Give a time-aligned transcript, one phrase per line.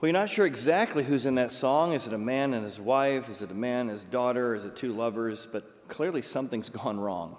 [0.00, 1.92] Well, you're not sure exactly who's in that song.
[1.92, 3.28] Is it a man and his wife?
[3.28, 4.54] Is it a man and his daughter?
[4.54, 5.46] Is it two lovers?
[5.52, 7.36] But clearly something's gone wrong.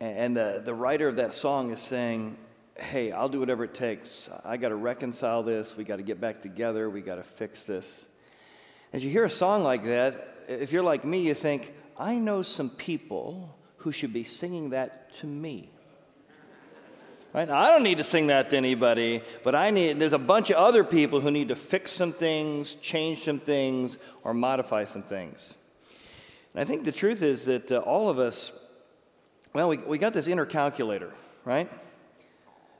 [0.00, 2.36] And the, the writer of that song is saying,
[2.74, 4.28] Hey, I'll do whatever it takes.
[4.44, 5.76] I got to reconcile this.
[5.76, 6.90] We got to get back together.
[6.90, 8.08] We got to fix this.
[8.92, 12.42] As you hear a song like that, if you're like me, you think, I know
[12.42, 15.70] some people who should be singing that to me.
[17.34, 17.48] Right?
[17.50, 20.56] I don't need to sing that to anybody, but I need there's a bunch of
[20.56, 25.54] other people who need to fix some things, change some things, or modify some things.
[26.54, 28.52] And I think the truth is that uh, all of us,
[29.52, 31.12] well, we, we got this inner calculator,
[31.44, 31.70] right?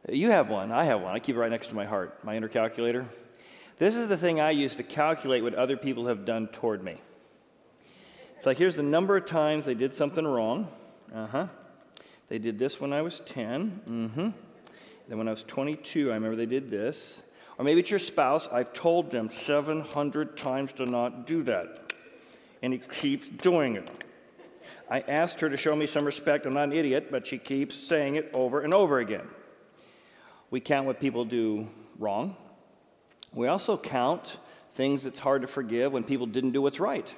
[0.09, 1.15] You have one, I have one.
[1.15, 3.07] I keep it right next to my heart, my inner calculator.
[3.79, 6.97] This is the thing I use to calculate what other people have done toward me.
[8.37, 10.69] It's like here's the number of times they did something wrong.
[11.15, 11.47] Uh huh.
[12.29, 13.81] They did this when I was 10.
[13.89, 14.29] Mm-hmm.
[15.09, 17.23] Then when I was 22, I remember they did this.
[17.59, 18.49] Or maybe it's your spouse.
[18.53, 21.93] I've told them 700 times to not do that.
[22.63, 23.91] And he keeps doing it.
[24.91, 26.47] I asked her to show me some respect.
[26.47, 29.27] I'm not an idiot, but she keeps saying it over and over again.
[30.51, 32.37] We count what people do wrong.
[33.35, 34.39] We also count
[34.73, 37.13] things that's hard to forgive when people didn't do what's right.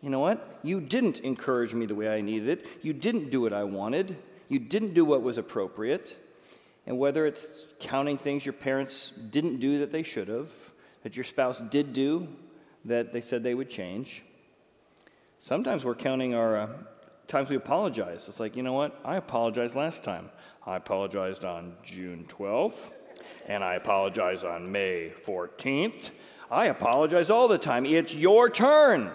[0.00, 0.60] You know what?
[0.62, 2.66] You didn't encourage me the way I needed it.
[2.82, 4.16] You didn't do what I wanted.
[4.48, 6.16] You didn't do what was appropriate.
[6.86, 10.50] And whether it's counting things your parents didn't do that they should have,
[11.02, 12.28] that your spouse did do
[12.84, 14.22] that they said they would change.
[15.40, 16.68] Sometimes we're counting our uh,
[17.26, 18.28] times we apologize.
[18.28, 18.98] It's like, you know what?
[19.04, 20.30] I apologized last time.
[20.66, 22.90] I apologized on June 12th,
[23.46, 26.10] and I apologize on May 14th.
[26.50, 27.84] I apologize all the time.
[27.84, 29.10] It's your turn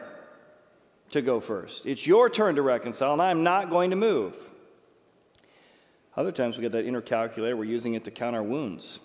[1.14, 1.86] to go first.
[1.86, 4.36] It's your turn to reconcile, and I'm not going to move.
[6.16, 9.00] Other times we get that inner calculator, we're using it to count our wounds.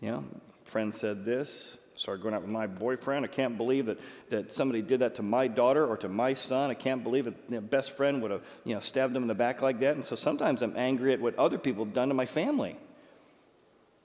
[0.00, 0.24] You know,
[0.66, 3.24] friend said this, started going out with my boyfriend.
[3.24, 6.70] I can't believe that, that somebody did that to my daughter or to my son.
[6.70, 9.28] I can't believe that you know, best friend would have you know, stabbed him in
[9.28, 9.94] the back like that.
[9.94, 12.76] And so sometimes I'm angry at what other people have done to my family.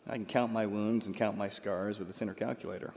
[0.08, 2.94] I can count my wounds and count my scars with this inner calculator.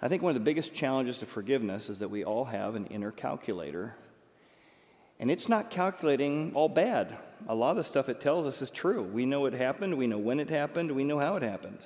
[0.00, 2.86] I think one of the biggest challenges to forgiveness is that we all have an
[2.86, 3.94] inner calculator.
[5.18, 7.16] And it's not calculating all bad.
[7.48, 9.02] A lot of the stuff it tells us is true.
[9.02, 11.78] We know it happened, we know when it happened, we know how it happened.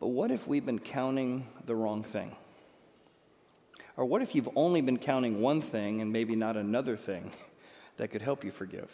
[0.00, 2.34] But what if we've been counting the wrong thing?
[3.96, 7.30] Or what if you've only been counting one thing and maybe not another thing
[7.96, 8.90] that could help you forgive?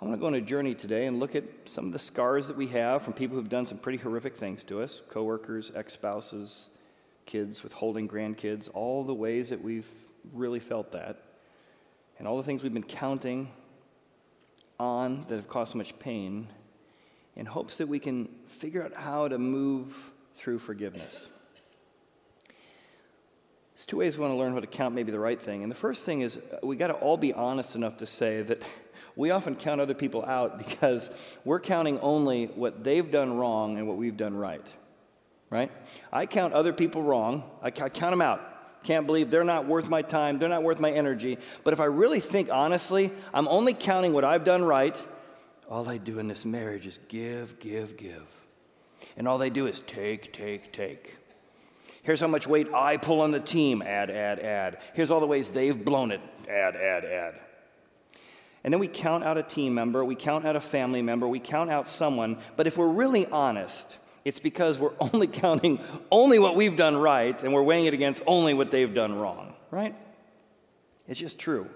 [0.00, 2.48] I want to go on a journey today and look at some of the scars
[2.48, 5.92] that we have from people who've done some pretty horrific things to us coworkers, ex
[5.92, 6.68] spouses,
[7.26, 9.88] kids withholding grandkids, all the ways that we've
[10.32, 11.22] really felt that,
[12.18, 13.50] and all the things we've been counting
[14.80, 16.48] on that have caused so much pain,
[17.36, 19.96] in hopes that we can figure out how to move
[20.36, 21.28] through forgiveness.
[23.74, 25.62] There's two ways we want to learn how to count maybe the right thing.
[25.62, 28.42] And the first thing is uh, we got to all be honest enough to say
[28.42, 28.62] that
[29.16, 31.10] we often count other people out because
[31.44, 34.66] we're counting only what they've done wrong and what we've done right.
[35.50, 35.70] Right?
[36.12, 38.50] I count other people wrong, I, count them out.
[38.82, 41.38] Can't believe they're not worth my time, they're not worth my energy.
[41.62, 45.02] But if I really think honestly, I'm only counting what I've done right.
[45.70, 48.26] All I do in this marriage is give, give, give.
[49.16, 51.16] And all they do is take, take, take.
[52.02, 53.80] Here's how much weight I pull on the team.
[53.80, 54.78] Add, add, add.
[54.92, 56.20] Here's all the ways they've blown it.
[56.48, 57.34] Add, add, add.
[58.64, 61.38] And then we count out a team member, we count out a family member, we
[61.38, 62.38] count out someone.
[62.56, 65.80] But if we're really honest, it's because we're only counting
[66.10, 69.54] only what we've done right and we're weighing it against only what they've done wrong,
[69.70, 69.94] right?
[71.06, 71.68] It's just true.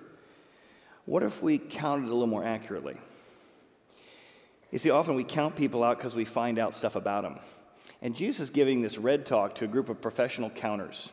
[1.04, 2.96] What if we counted a little more accurately?
[4.70, 7.38] You see, often we count people out because we find out stuff about them.
[8.00, 11.10] And Jesus is giving this red talk to a group of professional counters.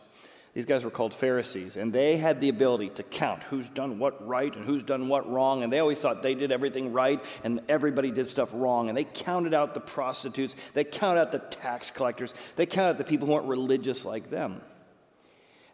[0.55, 4.25] These guys were called Pharisees, and they had the ability to count who's done what
[4.25, 7.59] right and who's done what wrong, and they always thought they did everything right and
[7.67, 8.87] everybody did stuff wrong.
[8.87, 12.97] And they counted out the prostitutes, they counted out the tax collectors, they counted out
[12.97, 14.61] the people who weren't religious like them.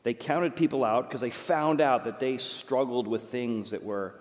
[0.02, 4.16] They counted people out because they found out that they struggled with things that were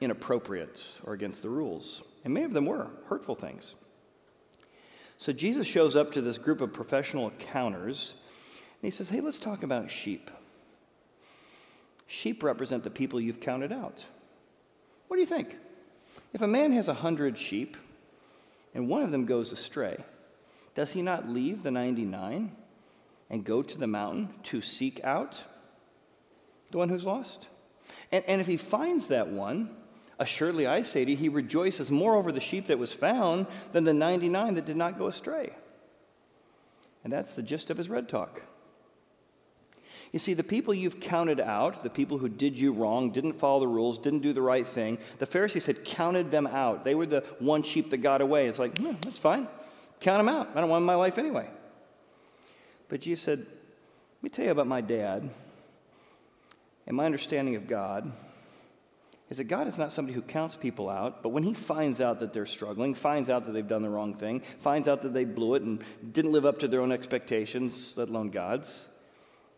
[0.00, 2.02] inappropriate or against the rules.
[2.24, 3.76] And many of them were hurtful things.
[5.16, 8.14] So Jesus shows up to this group of professional counters
[8.82, 10.30] he says, Hey, let's talk about sheep.
[12.06, 14.04] Sheep represent the people you've counted out.
[15.08, 15.56] What do you think?
[16.32, 17.76] If a man has a hundred sheep
[18.74, 20.04] and one of them goes astray,
[20.74, 22.52] does he not leave the 99
[23.30, 25.42] and go to the mountain to seek out
[26.70, 27.48] the one who's lost?
[28.10, 29.70] And, and if he finds that one,
[30.22, 33.82] Assuredly, I say to you, he rejoices more over the sheep that was found than
[33.82, 35.52] the 99 that did not go astray.
[37.02, 38.42] And that's the gist of his red talk.
[40.12, 43.60] You see, the people you've counted out, the people who did you wrong, didn't follow
[43.60, 46.84] the rules, didn't do the right thing, the Pharisees had counted them out.
[46.84, 48.46] They were the one sheep that got away.
[48.46, 49.48] It's like, hmm, that's fine.
[50.00, 50.50] Count them out.
[50.54, 51.48] I don't want my life anyway.
[52.88, 55.30] But Jesus said, Let me tell you about my dad
[56.86, 58.12] and my understanding of God
[59.30, 62.20] is that God is not somebody who counts people out, but when he finds out
[62.20, 65.24] that they're struggling, finds out that they've done the wrong thing, finds out that they
[65.24, 65.82] blew it and
[66.12, 68.88] didn't live up to their own expectations, let alone God's,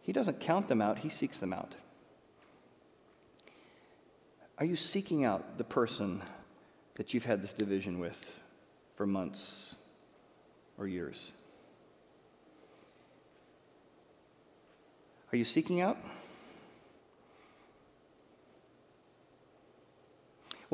[0.04, 1.74] he doesn't count them out, he seeks them out.
[4.58, 6.22] Are you seeking out the person
[6.96, 8.38] that you've had this division with
[8.96, 9.76] for months
[10.76, 11.32] or years?
[15.32, 15.96] Are you seeking out?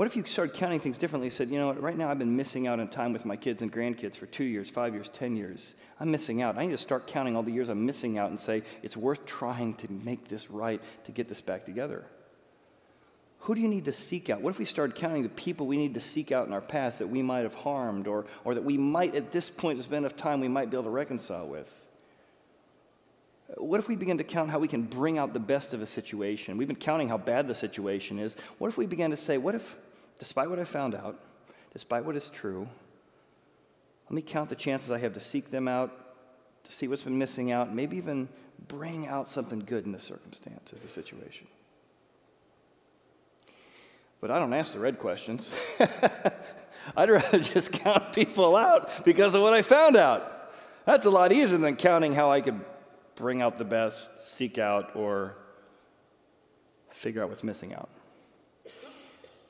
[0.00, 1.28] What if you started counting things differently?
[1.28, 3.70] Said, you know, right now I've been missing out on time with my kids and
[3.70, 5.74] grandkids for two years, five years, ten years.
[6.00, 6.56] I'm missing out.
[6.56, 9.26] I need to start counting all the years I'm missing out and say, it's worth
[9.26, 12.06] trying to make this right, to get this back together.
[13.40, 14.40] Who do you need to seek out?
[14.40, 17.00] What if we started counting the people we need to seek out in our past
[17.00, 19.98] that we might have harmed or, or that we might, at this point, there's been
[19.98, 21.70] enough time we might be able to reconcile with?
[23.58, 25.86] What if we begin to count how we can bring out the best of a
[25.86, 26.56] situation?
[26.56, 28.34] We've been counting how bad the situation is.
[28.56, 29.76] What if we begin to say, what if
[30.20, 31.18] despite what I found out,
[31.72, 32.68] despite what is true,
[34.04, 35.90] let me count the chances I have to seek them out,
[36.64, 38.28] to see what's been missing out, maybe even
[38.68, 41.46] bring out something good in the circumstance of the situation.
[44.20, 45.50] But I don't ask the red questions.
[46.96, 50.52] I'd rather just count people out because of what I found out.
[50.84, 52.60] That's a lot easier than counting how I could
[53.14, 55.36] bring out the best, seek out, or
[56.90, 57.88] figure out what's missing out.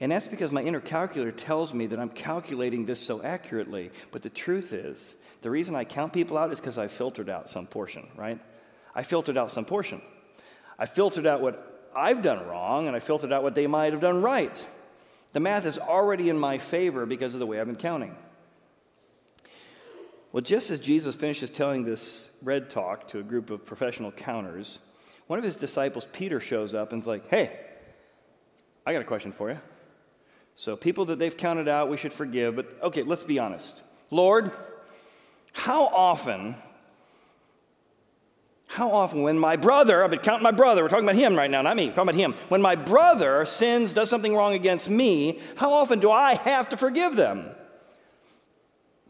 [0.00, 3.90] And that's because my inner calculator tells me that I'm calculating this so accurately.
[4.10, 7.50] But the truth is, the reason I count people out is because I filtered out
[7.50, 8.40] some portion, right?
[8.94, 10.00] I filtered out some portion.
[10.78, 14.00] I filtered out what I've done wrong, and I filtered out what they might have
[14.00, 14.64] done right.
[15.32, 18.16] The math is already in my favor because of the way I've been counting.
[20.32, 24.78] Well, just as Jesus finishes telling this red talk to a group of professional counters,
[25.26, 27.58] one of his disciples, Peter, shows up and is like, Hey,
[28.86, 29.58] I got a question for you.
[30.60, 32.54] So, people that they've counted out, we should forgive.
[32.54, 33.80] But okay, let's be honest.
[34.10, 34.52] Lord,
[35.54, 36.54] how often,
[38.66, 41.50] how often when my brother, I've been counting my brother, we're talking about him right
[41.50, 42.34] now, not me, talking about him.
[42.50, 46.76] When my brother sins, does something wrong against me, how often do I have to
[46.76, 47.46] forgive them?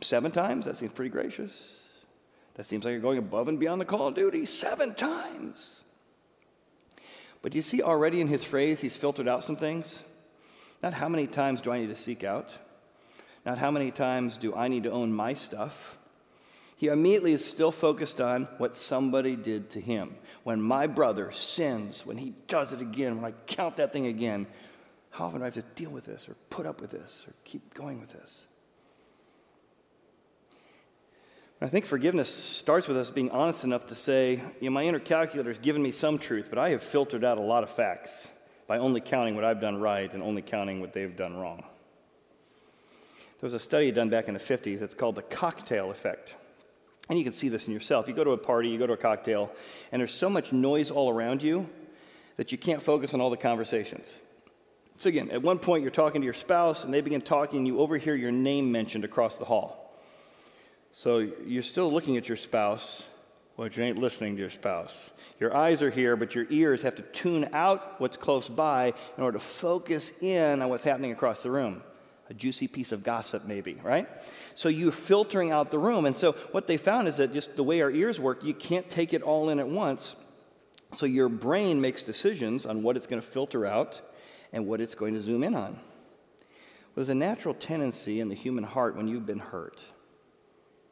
[0.02, 0.66] Seven times?
[0.66, 1.88] That seems pretty gracious.
[2.54, 4.46] That seems like you're going above and beyond the call of duty.
[4.46, 5.80] Seven times.
[7.42, 10.04] But do you see already in his phrase, he's filtered out some things?
[10.82, 12.56] Not how many times do I need to seek out,
[13.44, 15.98] not how many times do I need to own my stuff.
[16.76, 20.14] He immediately is still focused on what somebody did to him.
[20.44, 24.46] When my brother sins, when he does it again, when I count that thing again,
[25.10, 27.34] how often do I have to deal with this or put up with this or
[27.44, 28.46] keep going with this?
[31.60, 34.98] I think forgiveness starts with us being honest enough to say, you know, my inner
[34.98, 38.28] calculator has given me some truth, but I have filtered out a lot of facts
[38.70, 41.58] by only counting what I've done right and only counting what they've done wrong.
[43.40, 44.80] There was a study done back in the 50s.
[44.80, 46.36] It's called the cocktail effect.
[47.08, 48.06] And you can see this in yourself.
[48.06, 49.50] You go to a party, you go to a cocktail,
[49.90, 51.68] and there's so much noise all around you
[52.36, 54.20] that you can't focus on all the conversations.
[54.98, 57.66] So, again, at one point you're talking to your spouse, and they begin talking, and
[57.66, 59.92] you overhear your name mentioned across the hall.
[60.92, 63.02] So, you're still looking at your spouse,
[63.60, 65.10] but you ain't listening to your spouse.
[65.38, 69.22] Your eyes are here, but your ears have to tune out what's close by in
[69.22, 71.82] order to focus in on what's happening across the room.
[72.30, 74.08] A juicy piece of gossip, maybe, right?
[74.54, 76.06] So you're filtering out the room.
[76.06, 78.88] And so what they found is that just the way our ears work, you can't
[78.88, 80.16] take it all in at once.
[80.92, 84.00] So your brain makes decisions on what it's going to filter out
[84.54, 85.72] and what it's going to zoom in on.
[85.72, 85.82] Well,
[86.94, 89.82] there's a natural tendency in the human heart when you've been hurt,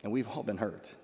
[0.02, 0.94] and we've all been hurt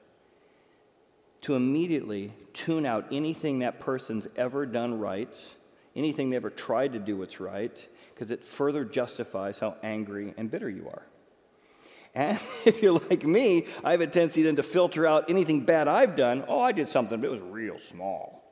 [1.45, 5.39] to immediately tune out anything that person's ever done right,
[5.95, 10.51] anything they ever tried to do what's right, because it further justifies how angry and
[10.51, 11.03] bitter you are.
[12.15, 15.87] And if you're like me, I have a tendency then to filter out anything bad
[15.87, 16.45] I've done.
[16.49, 18.43] Oh, I did something, but it was real small.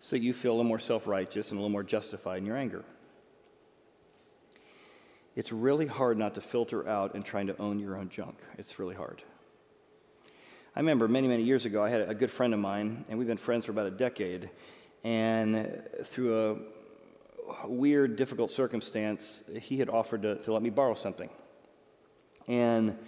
[0.00, 2.58] So you feel a little more self righteous and a little more justified in your
[2.58, 2.84] anger.
[5.34, 8.36] It's really hard not to filter out and trying to own your own junk.
[8.58, 9.22] It's really hard.
[10.76, 13.26] I remember many, many years ago, I had a good friend of mine, and we've
[13.26, 14.50] been friends for about a decade.
[15.04, 16.66] And through
[17.48, 21.30] a weird, difficult circumstance, he had offered to, to let me borrow something.
[22.46, 22.98] And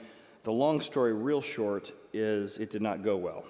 [0.45, 3.45] the long story, real short, is it did not go well.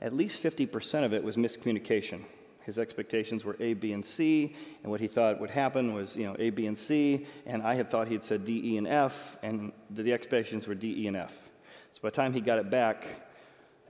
[0.00, 2.24] At least 50% of it was miscommunication.
[2.62, 6.24] His expectations were A, B, and C, and what he thought would happen was, you
[6.24, 8.88] know, A, B, and C, and I had thought he had said D, E, and
[8.88, 11.49] F, and the, the expectations were D, E, and F.
[11.92, 13.06] So by the time he got it back,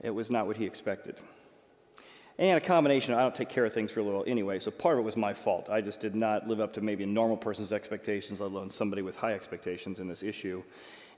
[0.01, 1.15] it was not what he expected.
[2.37, 5.01] And a combination, I don't take care of things real well anyway, so part of
[5.01, 5.69] it was my fault.
[5.69, 9.03] I just did not live up to maybe a normal person's expectations, let alone somebody
[9.03, 10.63] with high expectations in this issue.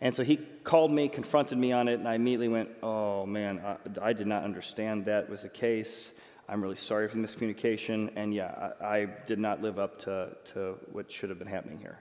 [0.01, 3.61] And so he called me, confronted me on it, and I immediately went, Oh man,
[3.65, 6.13] I, I did not understand that was the case.
[6.49, 8.11] I'm really sorry for the miscommunication.
[8.17, 11.79] And yeah, I, I did not live up to, to what should have been happening
[11.79, 11.99] here.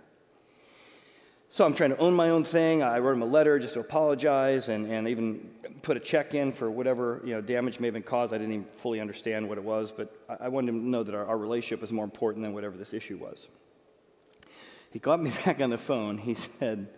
[1.52, 2.82] So I'm trying to own my own thing.
[2.82, 5.50] I wrote him a letter just to apologize and, and even
[5.82, 8.32] put a check in for whatever you know, damage may have been caused.
[8.32, 11.02] I didn't even fully understand what it was, but I, I wanted him to know
[11.02, 13.48] that our, our relationship was more important than whatever this issue was.
[14.92, 16.16] He got me back on the phone.
[16.16, 16.88] He said,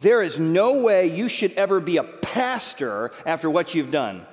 [0.00, 4.24] There is no way you should ever be a pastor after what you've done.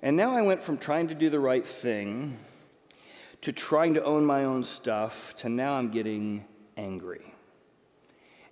[0.00, 2.38] And now I went from trying to do the right thing
[3.42, 6.44] to trying to own my own stuff to now I'm getting
[6.76, 7.32] angry.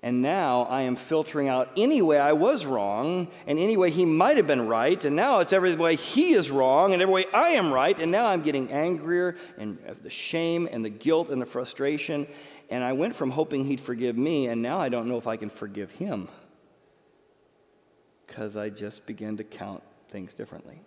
[0.02, 4.04] And now I am filtering out any way I was wrong and any way he
[4.04, 5.02] might have been right.
[5.02, 7.98] And now it's every way he is wrong and every way I am right.
[7.98, 12.26] And now I'm getting angrier and the shame and the guilt and the frustration.
[12.68, 15.36] And I went from hoping he'd forgive me, and now I don't know if I
[15.36, 16.28] can forgive him
[18.26, 20.80] because I just began to count things differently.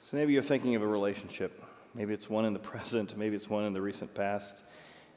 [0.00, 1.62] So maybe you're thinking of a relationship
[1.94, 4.62] Maybe it's one in the present, maybe it's one in the recent past,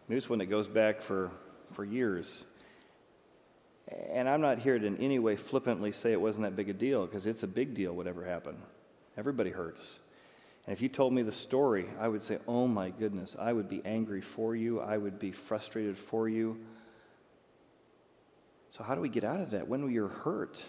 [0.07, 1.31] maybe it's one that goes back for,
[1.71, 2.45] for years.
[4.11, 6.73] And I'm not here to in any way flippantly say it wasn't that big a
[6.73, 8.57] deal, because it's a big deal, whatever happened.
[9.17, 9.99] Everybody hurts.
[10.65, 13.69] And if you told me the story, I would say, oh my goodness, I would
[13.69, 16.59] be angry for you, I would be frustrated for you.
[18.69, 19.69] So, how do we get out of that?
[19.69, 20.61] When we are hurt,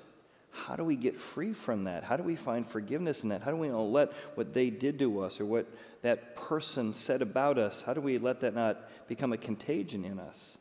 [0.51, 2.05] how do we get free from that?
[2.05, 3.43] How do we find forgiveness in that?
[3.43, 5.67] How do we not let what they did to us or what
[6.03, 10.19] that person said about us, how do we let that not become a contagion in
[10.19, 10.57] us?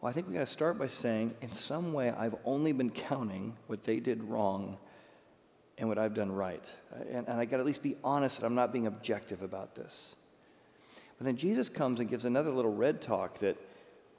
[0.00, 2.90] Well, I think we got to start by saying, in some way, I've only been
[3.08, 4.76] counting what they did wrong
[5.78, 6.72] and what I've done right.
[7.10, 9.74] And, and I got to at least be honest that I'm not being objective about
[9.74, 10.14] this.
[11.18, 13.56] But then Jesus comes and gives another little red talk that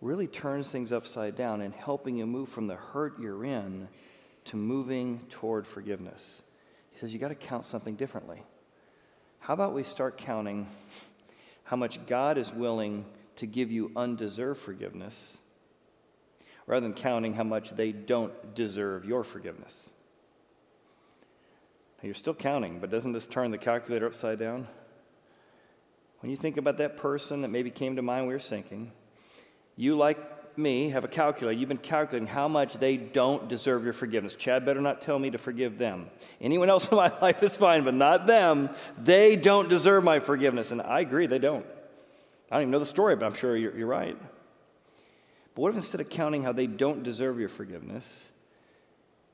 [0.02, 3.88] really turns things upside down and helping you move from the hurt you're in
[4.46, 6.42] to moving toward forgiveness.
[6.92, 8.44] He says, you got to count something differently.
[9.40, 10.68] How about we start counting
[11.64, 13.06] how much God is willing
[13.38, 15.38] to give you undeserved forgiveness
[16.68, 19.92] rather than counting how much they don't deserve your forgiveness?
[22.02, 24.68] Now, you're still counting, but doesn't this turn the calculator upside down?
[26.20, 28.92] When you think about that person that maybe came to mind we were sinking,
[29.76, 31.58] you, like me, have a calculator.
[31.58, 34.36] You've been calculating how much they don't deserve your forgiveness.
[34.36, 36.08] Chad better not tell me to forgive them.
[36.40, 38.70] Anyone else in my life is fine, but not them.
[38.98, 40.72] They don't deserve my forgiveness.
[40.72, 41.66] And I agree, they don't.
[42.50, 44.18] I don't even know the story, but I'm sure you're, you're right.
[45.56, 48.30] But what if instead of counting how they don't deserve your forgiveness,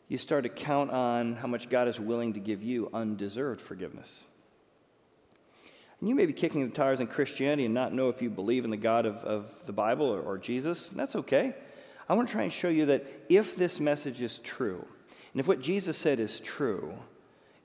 [0.08, 4.24] you start to count on how much God is willing to give you undeserved forgiveness?
[6.02, 8.66] And you may be kicking the tires in Christianity and not know if you believe
[8.66, 10.90] in the God of, of the Bible or, or Jesus.
[10.90, 11.56] that's okay.
[12.10, 14.86] I want to try and show you that if this message is true,
[15.34, 16.94] and if what Jesus said is true,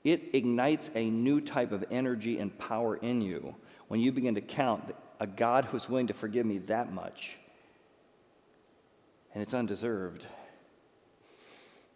[0.03, 3.55] it ignites a new type of energy and power in you
[3.87, 7.37] when you begin to count a God who's willing to forgive me that much.
[9.33, 10.25] And it's undeserved.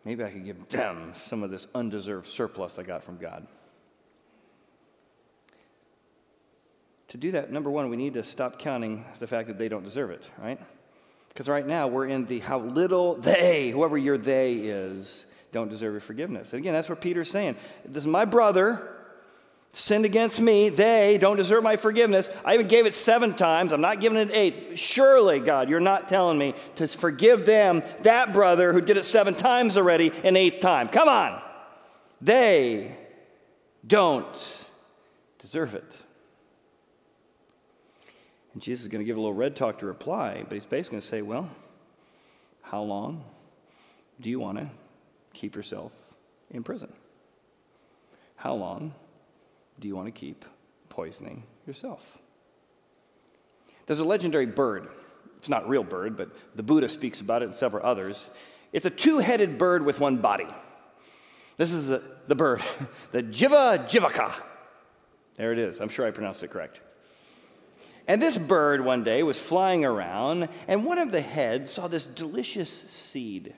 [0.03, 3.45] Maybe I could give them some of this undeserved surplus I got from God.
[7.12, 9.84] To do that, number one, we need to stop counting the fact that they don't
[9.84, 10.58] deserve it, right?
[11.27, 15.94] Because right now we're in the how little they, whoever your they is, don't deserve
[15.94, 16.53] your forgiveness.
[16.53, 17.58] And again, that's what Peter's saying.
[17.84, 18.96] This is my brother
[19.74, 20.70] sinned against me.
[20.70, 22.30] They don't deserve my forgiveness.
[22.46, 23.74] I even gave it seven times.
[23.74, 24.80] I'm not giving it eight.
[24.80, 29.34] Surely, God, you're not telling me to forgive them, that brother who did it seven
[29.34, 30.88] times already, an eighth time.
[30.88, 31.41] Come on.
[32.22, 32.96] They
[33.86, 34.65] don't
[35.39, 35.98] deserve it.
[38.53, 40.96] And Jesus is going to give a little red talk to reply, but he's basically
[40.96, 41.50] going to say, Well,
[42.62, 43.24] how long
[44.20, 44.70] do you want to
[45.34, 45.91] keep yourself
[46.50, 46.91] in prison?
[48.36, 48.93] How long
[49.79, 50.46] do you want to keep
[50.89, 52.17] poisoning yourself?
[53.88, 54.88] There's a legendary bird.
[55.38, 58.29] It's not real bird, but the Buddha speaks about it and several others.
[58.74, 60.48] It's a two headed bird with one body.
[61.58, 62.62] This is the, the bird,
[63.12, 64.34] the Jiva Jivaka.
[65.36, 65.81] There it is.
[65.81, 66.81] I'm sure I pronounced it correct.
[68.12, 72.06] And this bird one day was flying around, and one of the heads saw this
[72.06, 73.53] delicious seed.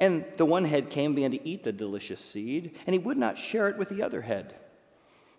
[0.00, 3.18] And the one head came and began to eat the delicious seed, and he would
[3.18, 4.54] not share it with the other head.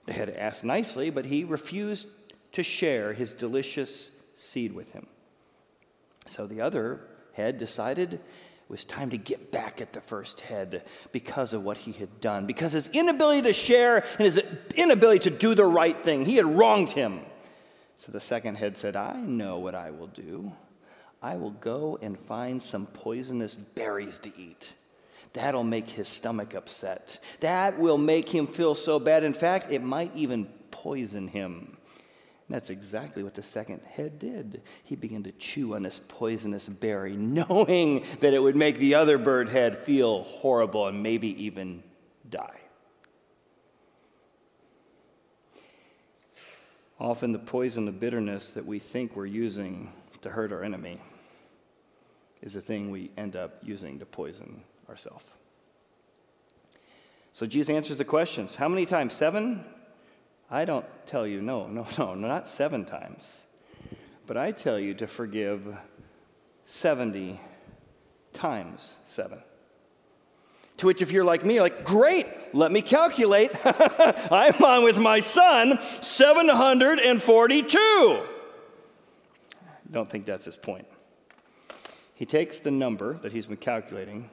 [0.06, 2.08] The head asked nicely, but he refused
[2.52, 5.08] to share his delicious seed with him.
[6.28, 7.02] So the other
[7.34, 8.22] head decided it
[8.70, 12.46] was time to get back at the first head because of what he had done,
[12.46, 14.40] because his inability to share and his
[14.76, 16.24] inability to do the right thing.
[16.24, 17.22] He had wronged him.
[17.96, 20.52] So the second head said, I know what I will do.
[21.22, 24.74] I will go and find some poisonous berries to eat.
[25.34, 27.20] That'll make his stomach upset.
[27.40, 29.24] That will make him feel so bad.
[29.24, 31.78] In fact, it might even poison him.
[32.48, 34.62] And that's exactly what the second head did.
[34.84, 39.18] He began to chew on this poisonous berry, knowing that it would make the other
[39.18, 41.82] bird head feel horrible and maybe even
[42.30, 42.60] die.
[47.00, 51.00] Often, the poison of bitterness that we think we're using to hurt our enemy
[52.42, 55.26] is the thing we end up using to poison ourselves.
[57.32, 59.14] So, Jesus answers the questions How many times?
[59.14, 59.66] Seven?
[60.50, 63.46] I don't tell you, no, no, no, not seven times.
[64.28, 65.78] But I tell you to forgive
[66.66, 67.40] 70
[68.34, 69.40] times seven.
[70.78, 73.52] To which, if you're like me, like, great, let me calculate.
[73.66, 78.26] I'm on with my son, 742.
[79.92, 80.88] Don't think that's his point.
[82.14, 84.30] He takes the number that he's been calculating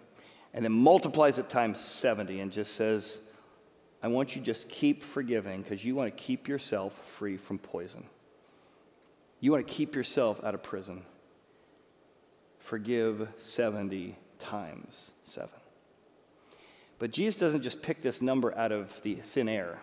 [0.54, 3.18] and then multiplies it times 70 and just says,
[4.02, 7.58] I want you to just keep forgiving because you want to keep yourself free from
[7.58, 8.04] poison.
[9.40, 11.04] You want to keep yourself out of prison.
[12.58, 15.48] Forgive 70 times 7.
[17.02, 19.80] But Jesus doesn't just pick this number out of the thin air.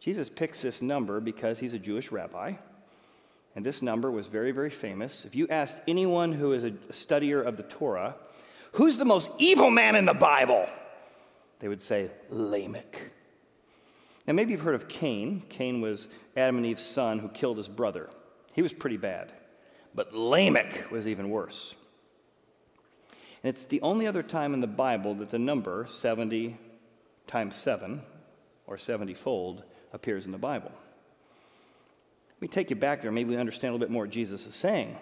[0.00, 2.54] Jesus picks this number because he's a Jewish rabbi,
[3.54, 5.24] and this number was very, very famous.
[5.24, 8.16] If you asked anyone who is a studier of the Torah,
[8.72, 10.66] who's the most evil man in the Bible?
[11.60, 13.00] They would say, Lamech.
[14.26, 15.44] Now, maybe you've heard of Cain.
[15.48, 18.10] Cain was Adam and Eve's son who killed his brother.
[18.54, 19.32] He was pretty bad.
[19.94, 21.76] But Lamech was even worse.
[23.42, 26.56] And it's the only other time in the Bible that the number 70
[27.26, 28.02] times 7,
[28.66, 30.72] or 70 fold, appears in the Bible.
[32.36, 33.10] Let me take you back there.
[33.10, 34.96] Maybe we understand a little bit more what Jesus is saying.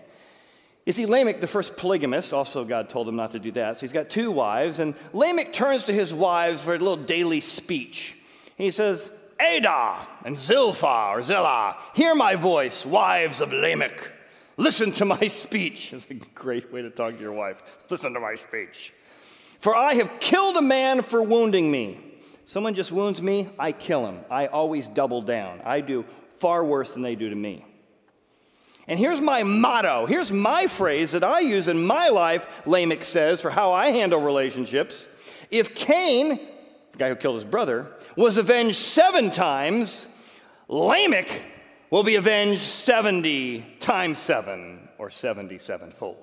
[0.86, 3.76] You see, Lamech, the first polygamist, also God told him not to do that.
[3.76, 7.40] So he's got two wives, and Lamech turns to his wives for a little daily
[7.40, 8.16] speech.
[8.56, 14.12] He says, Adah and Zilpha or Zillah, hear my voice, wives of Lamech.
[14.56, 15.92] Listen to my speech.
[15.92, 17.62] It's a great way to talk to your wife.
[17.90, 18.92] Listen to my speech.
[19.60, 22.00] For I have killed a man for wounding me.
[22.44, 24.20] Someone just wounds me, I kill him.
[24.30, 25.60] I always double down.
[25.64, 26.04] I do
[26.38, 27.64] far worse than they do to me.
[28.86, 30.06] And here's my motto.
[30.06, 34.20] Here's my phrase that I use in my life, Lamech says, for how I handle
[34.20, 35.08] relationships.
[35.50, 36.38] If Cain,
[36.92, 40.06] the guy who killed his brother, was avenged seven times,
[40.68, 41.42] Lamech
[41.90, 46.16] will be avenged 70 times 7 or 77 fold.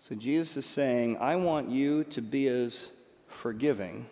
[0.00, 2.88] So Jesus is saying, I want you to be as
[3.28, 4.06] forgiving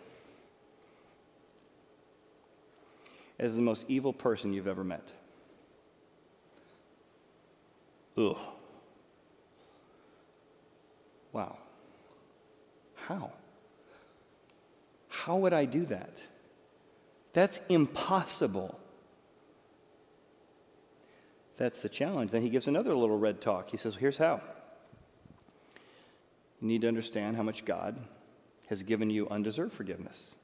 [3.37, 5.11] as the most evil person you've ever met.
[8.17, 8.37] Ugh.
[11.33, 11.57] Wow.
[12.95, 13.31] How?
[15.09, 16.21] How would I do that?
[17.33, 18.77] That's impossible.
[21.57, 22.31] That's the challenge.
[22.31, 23.69] Then he gives another little red talk.
[23.69, 24.41] He says, Here's how.
[26.59, 27.97] You need to understand how much God
[28.67, 30.35] has given you undeserved forgiveness.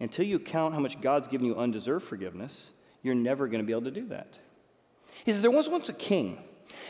[0.00, 2.70] Until you count how much God's given you undeserved forgiveness,
[3.02, 4.38] you're never going to be able to do that.
[5.24, 6.38] He says, There was once a king,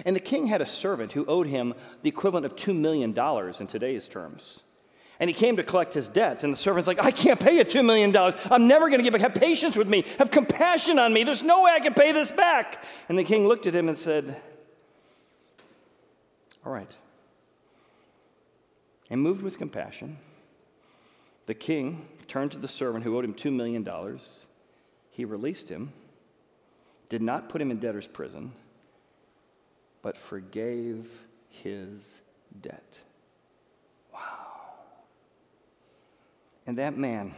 [0.04, 3.16] and the king had a servant who owed him the equivalent of $2 million
[3.60, 4.60] in today's terms.
[5.18, 6.44] And he came to collect his debt.
[6.44, 8.14] And the servant's like, I can't pay you $2 million.
[8.50, 9.20] I'm never going to give it.
[9.20, 10.04] Have patience with me.
[10.18, 11.24] Have compassion on me.
[11.24, 12.84] There's no way I can pay this back.
[13.08, 14.40] And the king looked at him and said,
[16.64, 16.94] All right.
[19.08, 20.18] And moved with compassion,
[21.46, 23.88] the king turned to the servant who owed him $2 million.
[25.10, 25.92] He released him,
[27.08, 28.52] did not put him in debtor's prison,
[30.02, 31.08] but forgave
[31.48, 32.20] his
[32.60, 32.98] debt.
[36.66, 37.34] And that man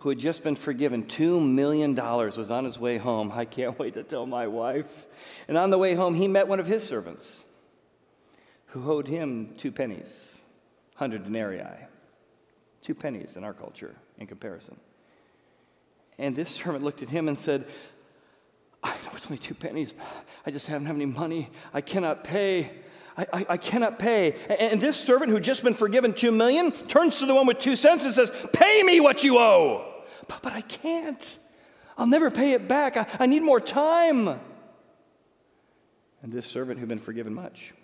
[0.00, 3.32] who had just been forgiven $2 million was on his way home.
[3.32, 5.06] I can't wait to tell my wife.
[5.48, 7.44] And on the way home, he met one of his servants
[8.66, 10.38] who owed him two pennies,
[10.96, 11.62] 100 denarii.
[12.82, 14.78] Two pennies in our culture in comparison.
[16.16, 17.66] And this servant looked at him and said,
[18.82, 19.92] I know it's only two pennies.
[20.46, 21.50] I just haven't have any money.
[21.74, 22.70] I cannot pay.
[23.18, 24.36] I, I, cannot pay.
[24.48, 27.74] And this servant who just been forgiven two million turns to the one with two
[27.74, 29.92] cents and says, Pay me what you owe.
[30.28, 31.36] But, but I can't.
[31.96, 32.96] I'll never pay it back.
[32.96, 34.38] I, I need more time.
[36.22, 37.74] And this servant who'd been forgiven much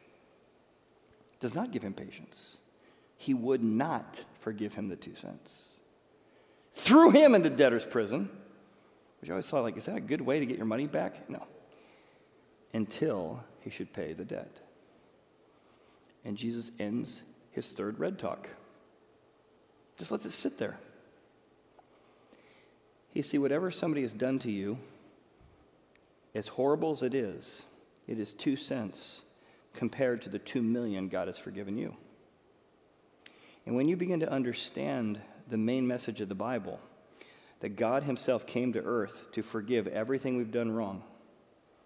[1.41, 2.59] does not give him patience.
[3.17, 5.81] He would not forgive him the two cents.
[6.75, 8.31] Threw him into debtor's prison,
[9.21, 11.29] which I always thought, like, is that a good way to get your money back?
[11.29, 11.45] No.
[12.73, 14.64] Until he should pay the debt.
[16.25, 18.49] And Jesus ends his third red talk.
[19.99, 20.79] Just lets it sit there.
[23.13, 24.79] You see, whatever somebody has done to you,
[26.35, 27.63] as horrible as it is,
[28.09, 29.23] it is two cents
[29.73, 31.95] compared to the two million God has forgiven you.
[33.67, 36.81] And when you begin to understand the main message of the Bible,
[37.61, 41.03] that God Himself came to earth to forgive everything we've done wrong,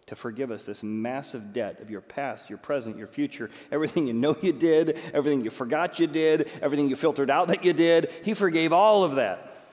[0.08, 4.14] to forgive us this massive debt of your past, your present, your future, everything you
[4.14, 8.10] know you did, everything you forgot you did, everything you filtered out that you did.
[8.24, 9.64] He forgave all of that,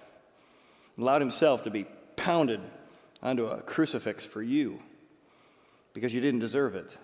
[0.98, 1.86] allowed Himself to be
[2.18, 2.60] pounded
[3.24, 4.80] onto a crucifix for you
[5.94, 6.98] because you didn't deserve it,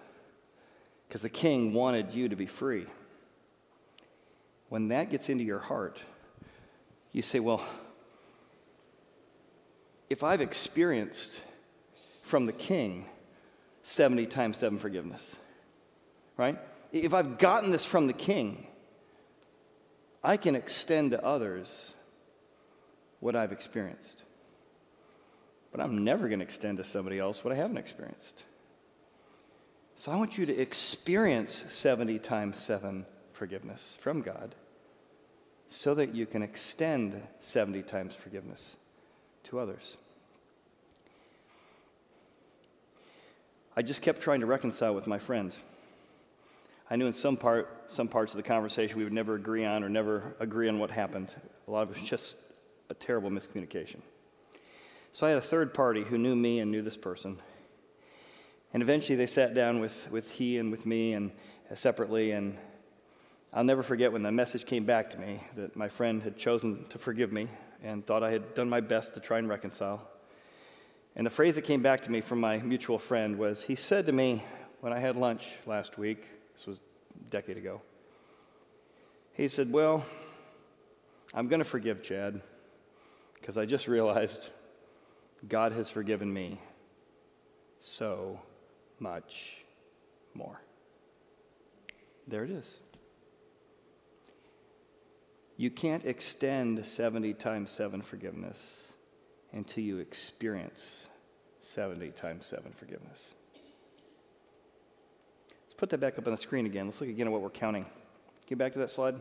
[1.07, 2.85] because the king wanted you to be free.
[4.67, 6.03] When that gets into your heart,
[7.13, 7.63] you say, Well,
[10.09, 11.39] if I've experienced
[12.23, 13.05] from the king
[13.83, 15.35] 70 times 7 forgiveness,
[16.37, 16.57] right?
[16.91, 18.67] If I've gotten this from the king,
[20.23, 21.93] I can extend to others
[23.19, 24.23] what I've experienced.
[25.71, 28.43] But I'm never going to extend to somebody else what I haven't experienced.
[29.95, 34.55] So I want you to experience 70 times 7 forgiveness from God
[35.67, 38.75] so that you can extend 70 times forgiveness
[39.43, 39.97] to others.
[43.75, 45.55] I just kept trying to reconcile with my friend.
[46.89, 49.81] I knew in some part, some parts of the conversation we would never agree on
[49.81, 51.33] or never agree on what happened.
[51.67, 52.35] A lot of it was just
[52.89, 54.01] a terrible miscommunication.
[55.13, 57.37] So I had a third party who knew me and knew this person,
[58.73, 61.31] and eventually they sat down with, with he and with me and
[61.71, 62.31] uh, separately.
[62.31, 62.57] And
[63.53, 66.85] I'll never forget when the message came back to me that my friend had chosen
[66.89, 67.47] to forgive me
[67.81, 70.10] and thought I had done my best to try and reconcile.
[71.15, 74.05] And the phrase that came back to me from my mutual friend was he said
[74.05, 74.43] to me
[74.79, 77.81] when I had lunch last week, this was a decade ago,
[79.33, 80.05] he said, Well,
[81.33, 82.41] I'm going to forgive Chad
[83.35, 84.49] because I just realized
[85.47, 86.59] God has forgiven me
[87.79, 88.39] so
[88.99, 89.57] much
[90.33, 90.61] more.
[92.27, 92.77] There it is.
[95.57, 98.90] You can't extend 70 times 7 forgiveness
[99.53, 101.07] until you experience
[101.61, 103.33] 70 times 7 forgiveness.
[105.63, 106.85] Let's put that back up on the screen again.
[106.85, 107.85] Let's look again at what we're counting.
[108.47, 109.15] Get back to that slide.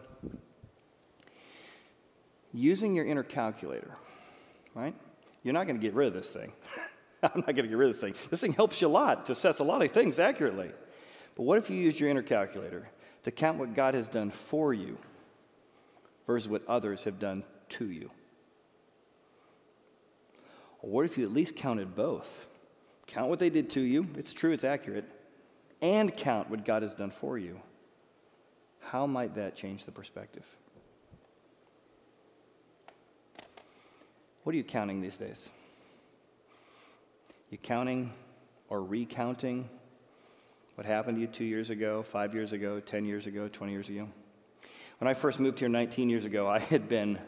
[2.52, 3.92] Using your inner calculator,
[4.74, 4.94] right?
[5.42, 6.52] You're not going to get rid of this thing.
[7.22, 8.14] I'm not going to get rid of this thing.
[8.30, 10.70] This thing helps you a lot to assess a lot of things accurately.
[11.36, 12.88] But what if you use your inner calculator
[13.22, 14.98] to count what God has done for you
[16.26, 18.10] versus what others have done to you?
[20.80, 22.46] What if you at least counted both?
[23.06, 25.04] Count what they did to you, it's true, it's accurate,
[25.82, 27.60] and count what God has done for you.
[28.80, 30.44] How might that change the perspective?
[34.42, 35.48] What are you counting these days?
[37.50, 38.12] You counting
[38.68, 39.68] or recounting
[40.76, 43.88] what happened to you two years ago, five years ago, 10 years ago, 20 years
[43.88, 44.08] ago?
[44.98, 47.18] When I first moved here 19 years ago, I had been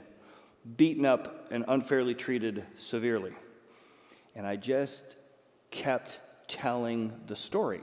[0.76, 3.32] beaten up and unfairly treated severely.
[4.34, 5.16] And I just
[5.70, 7.80] kept telling the story,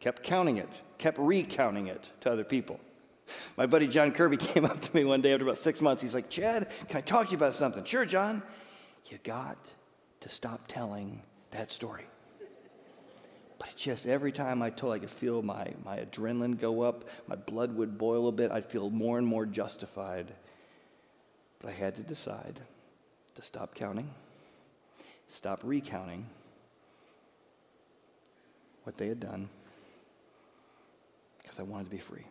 [0.00, 2.80] kept counting it, kept recounting it to other people.
[3.56, 6.02] My buddy John Kirby came up to me one day after about six months.
[6.02, 7.84] He's like, Chad, can I talk to you about something?
[7.84, 8.42] Sure, John.
[9.06, 9.58] You got
[10.20, 12.06] to stop telling that story.
[13.58, 17.36] But just every time I told, I could feel my, my adrenaline go up, my
[17.36, 20.32] blood would boil a bit, I'd feel more and more justified.
[21.60, 22.60] But I had to decide
[23.34, 24.10] to stop counting,
[25.28, 26.26] stop recounting
[28.84, 29.48] what they had done,
[31.42, 32.26] because I wanted to be free.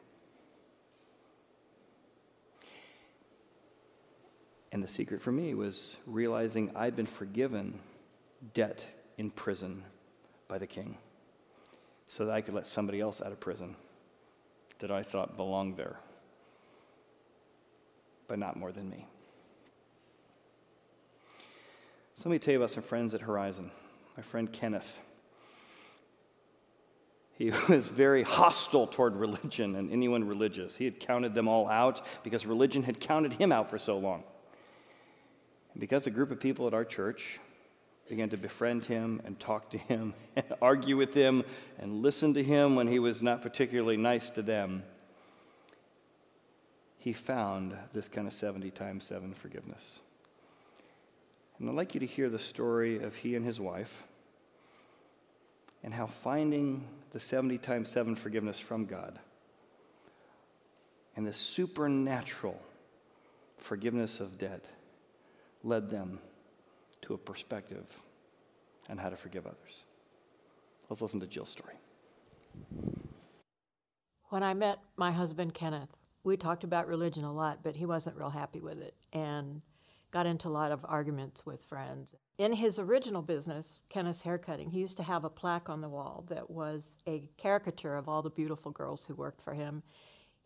[4.71, 7.79] And the secret for me was realizing I'd been forgiven
[8.53, 8.85] debt
[9.17, 9.83] in prison
[10.47, 10.97] by the king
[12.07, 13.75] so that I could let somebody else out of prison
[14.79, 15.97] that I thought belonged there,
[18.27, 19.07] but not more than me.
[22.15, 23.71] So let me tell you about some friends at Horizon.
[24.15, 24.99] My friend Kenneth.
[27.37, 30.77] He was very hostile toward religion and anyone religious.
[30.77, 34.23] He had counted them all out because religion had counted him out for so long.
[35.73, 37.39] And because a group of people at our church
[38.07, 41.43] began to befriend him and talk to him and argue with him
[41.77, 44.83] and listen to him when he was not particularly nice to them,
[46.97, 49.99] he found this kind of 70 times 7 forgiveness.
[51.59, 54.03] And I'd like you to hear the story of he and his wife
[55.83, 59.19] and how finding the 70 times 7 forgiveness from God
[61.15, 62.59] and the supernatural
[63.57, 64.69] forgiveness of debt
[65.63, 66.19] led them
[67.01, 67.85] to a perspective
[68.89, 69.85] on how to forgive others.
[70.89, 71.75] Let's listen to Jill's story.
[74.29, 75.89] When I met my husband, Kenneth,
[76.23, 79.61] we talked about religion a lot, but he wasn't real happy with it and
[80.15, 82.15] got into a lot of arguments with friends.
[82.37, 86.23] In his original business, Kenneth's Haircutting, he used to have a plaque on the wall
[86.29, 89.83] that was a caricature of all the beautiful girls who worked for him.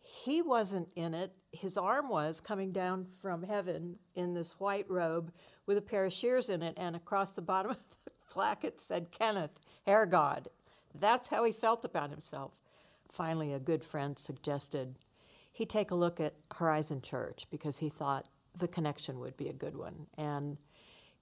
[0.02, 1.36] He wasn't in it.
[1.52, 5.30] His arm was coming down from heaven in this white robe
[5.66, 8.80] with a pair of shears in it, and across the bottom of the plaque it
[8.80, 10.48] said, Kenneth, hair god.
[10.98, 12.54] That's how he felt about himself.
[13.08, 14.96] Finally, a good friend suggested
[15.52, 19.52] he take a look at Horizon Church because he thought the connection would be a
[19.52, 20.06] good one.
[20.16, 20.56] And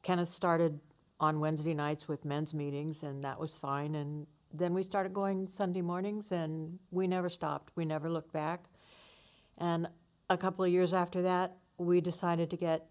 [0.02, 0.80] Kenneth started
[1.20, 3.94] on Wednesday nights with men's meetings, and that was fine.
[3.94, 7.72] And then we started going Sunday mornings, and we never stopped.
[7.76, 8.64] We never looked back.
[9.58, 9.88] And
[10.30, 12.86] a couple of years after that, we decided to get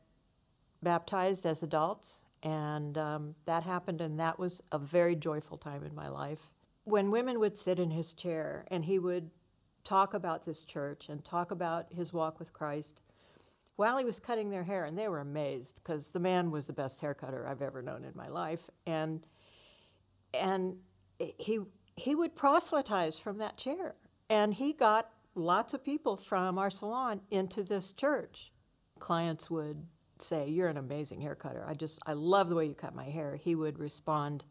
[0.84, 5.96] baptized as adults, and um, that happened, and that was a very joyful time in
[5.96, 6.50] my life.
[6.84, 9.30] When women would sit in his chair and he would
[9.84, 13.02] talk about this church and talk about his walk with Christ,
[13.78, 16.74] while he was cutting their hair, and they were amazed because the man was the
[16.74, 19.26] best hair cutter I've ever known in my life, and
[20.34, 20.76] and
[21.20, 21.60] he
[21.96, 23.96] he would proselytize from that chair,
[24.30, 28.52] and he got lots of people from our salon into this church.
[29.00, 29.86] Clients would
[30.22, 31.64] say, You're an amazing hair cutter.
[31.68, 33.36] I just, I love the way you cut my hair.
[33.36, 34.44] He would respond,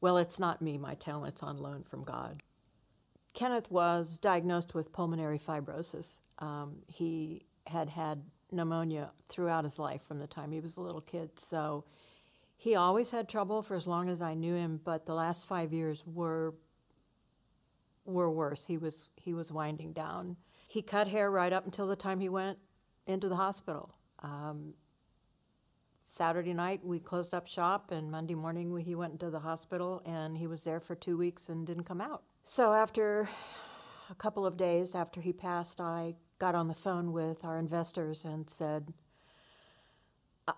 [0.00, 0.78] Well, it's not me.
[0.78, 2.42] My talent's on loan from God.
[3.34, 6.20] Kenneth was diagnosed with pulmonary fibrosis.
[6.38, 11.00] Um, he had had pneumonia throughout his life from the time he was a little
[11.00, 11.30] kid.
[11.38, 11.84] So
[12.56, 15.72] he always had trouble for as long as I knew him, but the last five
[15.72, 16.54] years were
[18.04, 18.66] were worse.
[18.66, 20.36] He was he was winding down.
[20.68, 22.58] He cut hair right up until the time he went
[23.06, 23.94] into the hospital.
[24.20, 24.74] Um,
[26.02, 30.02] Saturday night we closed up shop, and Monday morning we, he went into the hospital,
[30.04, 32.22] and he was there for two weeks and didn't come out.
[32.42, 33.28] So after
[34.10, 38.24] a couple of days after he passed, I got on the phone with our investors
[38.24, 38.92] and said,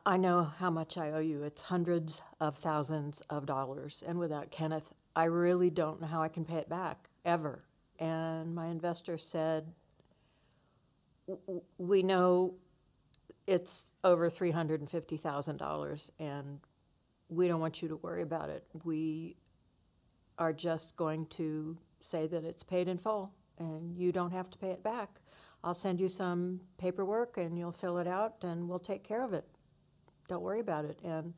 [0.07, 1.43] I know how much I owe you.
[1.43, 4.03] It's hundreds of thousands of dollars.
[4.07, 7.65] And without Kenneth, I really don't know how I can pay it back, ever.
[7.99, 9.75] And my investor said,
[11.77, 12.55] We know
[13.47, 16.61] it's over $350,000 and
[17.29, 18.65] we don't want you to worry about it.
[18.85, 19.37] We
[20.39, 24.57] are just going to say that it's paid in full and you don't have to
[24.57, 25.21] pay it back.
[25.65, 29.33] I'll send you some paperwork and you'll fill it out and we'll take care of
[29.33, 29.47] it.
[30.29, 30.99] Don't worry about it.
[31.03, 31.33] And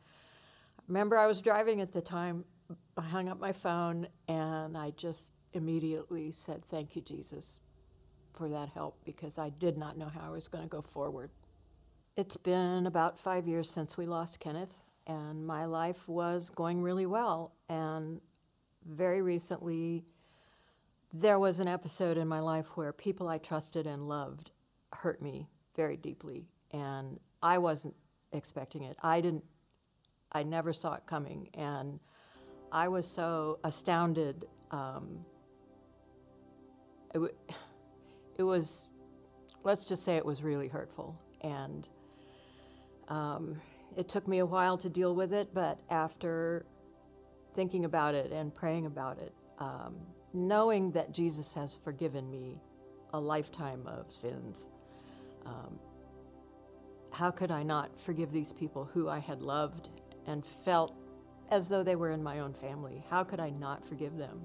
[0.88, 2.44] remember, I was driving at the time.
[2.96, 7.60] I hung up my phone and I just immediately said, Thank you, Jesus,
[8.32, 11.30] for that help because I did not know how I was going to go forward.
[12.16, 17.06] It's been about five years since we lost Kenneth, and my life was going really
[17.06, 17.52] well.
[17.68, 18.20] And
[18.88, 20.04] very recently,
[21.12, 24.50] there was an episode in my life where people I trusted and loved
[24.92, 27.94] hurt me very deeply, and I wasn't
[28.32, 28.96] expecting it.
[29.02, 29.44] I didn't,
[30.32, 32.00] I never saw it coming, and
[32.72, 34.46] I was so astounded.
[34.70, 35.24] Um,
[37.14, 37.20] it,
[38.36, 38.88] it was,
[39.64, 41.16] let's just say it was really hurtful.
[41.42, 41.88] And
[43.08, 43.60] um,
[43.96, 46.66] it took me a while to deal with it, but after
[47.54, 49.94] thinking about it and praying about it, um,
[50.37, 52.61] knowing that Jesus has forgiven me
[53.12, 54.68] a lifetime of sins,
[55.46, 55.79] um,
[57.11, 59.88] how could I not forgive these people who I had loved
[60.27, 60.94] and felt
[61.51, 63.03] as though they were in my own family?
[63.09, 64.44] How could I not forgive them?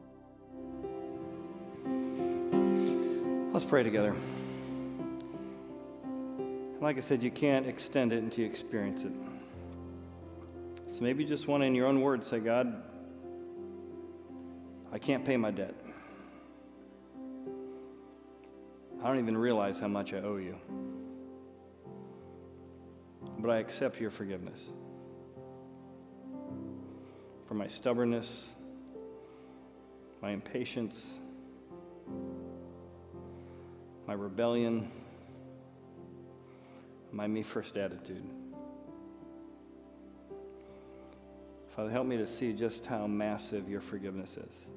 [3.52, 4.16] Let's pray together.
[6.80, 9.12] Like I said, you can't extend it until you experience it.
[10.88, 12.82] So maybe you just want to, in your own words, say, God,
[14.92, 15.74] I can't pay my debt.
[19.02, 20.58] I don't even realize how much I owe you.
[23.40, 24.70] But I accept your forgiveness.
[27.52, 28.48] for my stubbornness,
[30.22, 31.20] my impatience,
[34.08, 34.90] my rebellion,
[37.12, 38.24] my me first attitude.
[41.76, 44.70] Father, help me to see just how massive your forgiveness is.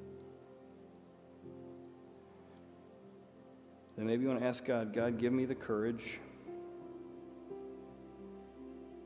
[3.96, 6.18] Then maybe you want to ask God, God, give me the courage.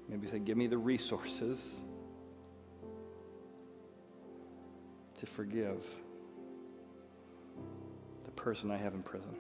[0.09, 1.81] Maybe say, give me the resources
[5.19, 5.87] to forgive
[8.25, 9.37] the person I have in prison.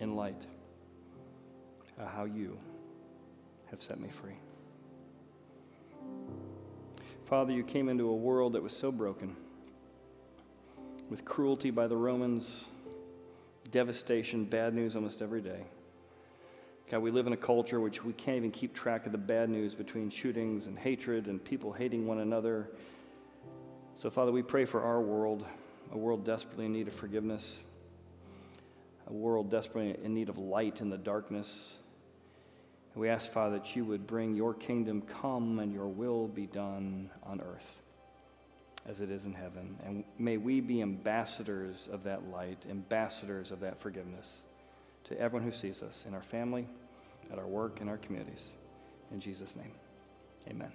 [0.00, 0.46] In light
[1.98, 2.58] of how you
[3.70, 4.38] have set me free.
[7.26, 9.36] Father, you came into a world that was so broken
[11.08, 12.64] with cruelty by the Romans,
[13.70, 15.62] devastation, bad news almost every day.
[16.90, 19.48] God, we live in a culture which we can't even keep track of the bad
[19.48, 22.70] news between shootings and hatred and people hating one another.
[23.96, 25.46] So, Father, we pray for our world,
[25.92, 27.62] a world desperately in need of forgiveness,
[29.06, 31.76] a world desperately in need of light in the darkness.
[32.94, 36.46] And we ask, Father, that you would bring your kingdom come and your will be
[36.46, 37.77] done on earth
[38.88, 39.76] as it is in heaven.
[39.84, 44.42] And may we be ambassadors of that light, ambassadors of that forgiveness
[45.04, 46.66] to everyone who sees us in our family,
[47.30, 48.52] at our work, in our communities.
[49.12, 49.72] In Jesus' name,
[50.48, 50.72] amen.